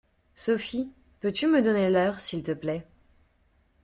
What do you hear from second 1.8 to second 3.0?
l'heure s'il te plaît?